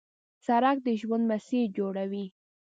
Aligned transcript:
سړک 0.45 0.77
د 0.85 0.87
ژوند 1.01 1.23
مسیر 1.31 1.65
جوړوي. 1.77 2.25